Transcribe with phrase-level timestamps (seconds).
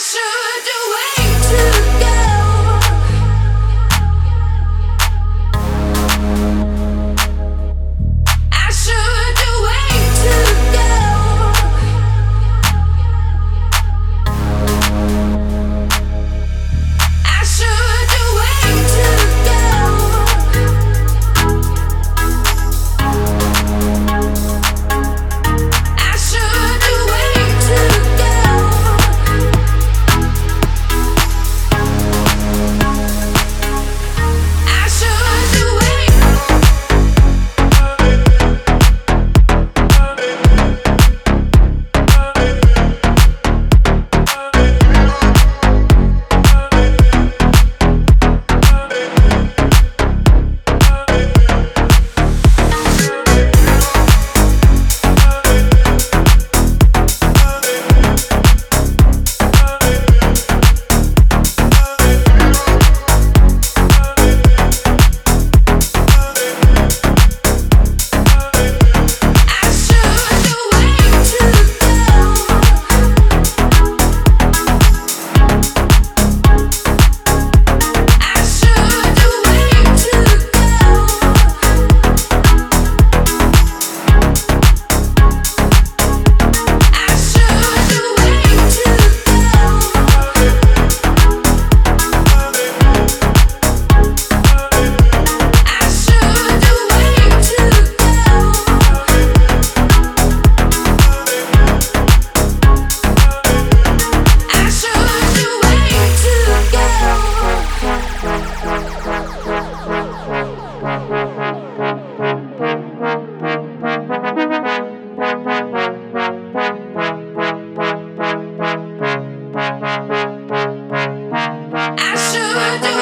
[0.00, 1.29] should do.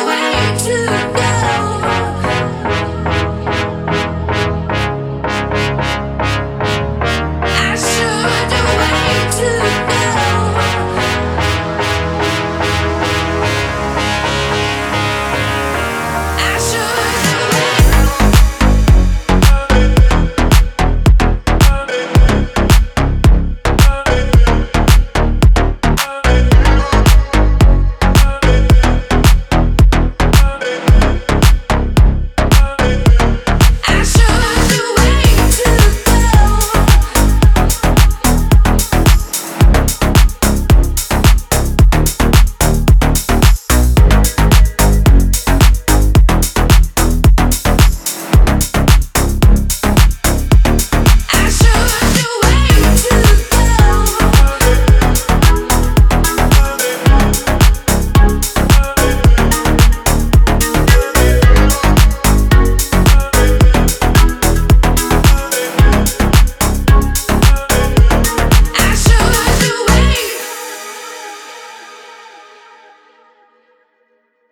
[0.08, 1.27] away tonight.